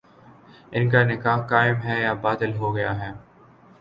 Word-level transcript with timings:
ان 0.71 0.89
کا 0.89 1.03
نکاح 1.03 1.37
قائم 1.49 1.75
ہے 1.83 1.99
یا 2.01 2.13
باطل 2.23 2.55
ہو 2.55 2.75
گیا 2.75 2.99
ہے 3.01 3.11